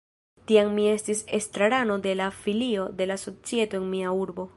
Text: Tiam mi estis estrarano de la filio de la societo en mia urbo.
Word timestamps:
Tiam 0.51 0.71
mi 0.77 0.85
estis 0.93 1.19
estrarano 1.39 1.97
de 2.07 2.15
la 2.21 2.29
filio 2.45 2.87
de 3.03 3.07
la 3.11 3.19
societo 3.25 3.83
en 3.83 3.87
mia 3.93 4.17
urbo. 4.25 4.49